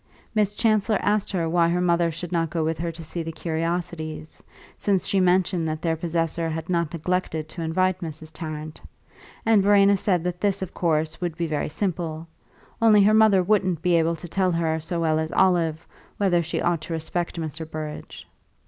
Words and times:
Miss 0.33 0.55
Chancellor 0.55 0.97
asked 1.03 1.31
her 1.31 1.47
why 1.47 1.69
her 1.69 1.79
mother 1.79 2.09
should 2.09 2.31
not 2.31 2.49
go 2.49 2.63
with 2.63 2.79
her 2.79 2.91
to 2.91 3.03
see 3.03 3.21
the 3.21 3.31
curiosities, 3.31 4.41
since 4.75 5.05
she 5.05 5.19
mentioned 5.19 5.67
that 5.67 5.79
their 5.79 5.95
possessor 5.95 6.49
had 6.49 6.69
not 6.69 6.91
neglected 6.91 7.47
to 7.49 7.61
invite 7.61 7.99
Mrs. 8.01 8.31
Tarrant; 8.33 8.81
and 9.45 9.61
Verena 9.61 9.95
said 9.95 10.23
that 10.23 10.41
this, 10.41 10.63
of 10.63 10.73
course, 10.73 11.21
would 11.21 11.37
be 11.37 11.45
very 11.45 11.69
simple 11.69 12.27
only 12.81 13.03
her 13.03 13.13
mother 13.13 13.43
wouldn't 13.43 13.83
be 13.83 13.95
able 13.95 14.15
to 14.15 14.27
tell 14.27 14.51
her 14.51 14.79
so 14.79 14.99
well 14.99 15.19
as 15.19 15.31
Olive 15.33 15.85
whether 16.17 16.41
she 16.41 16.59
ought 16.59 16.81
to 16.81 16.93
respect 16.93 17.39
Mr. 17.39 17.69
Burrage. 17.69 18.25